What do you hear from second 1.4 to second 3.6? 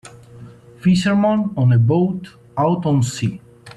on boat out on sea.